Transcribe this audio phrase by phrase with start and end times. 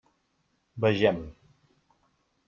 [0.85, 1.27] Vegem-ho.